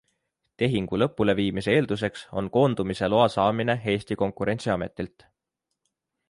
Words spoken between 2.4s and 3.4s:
on koondumise loa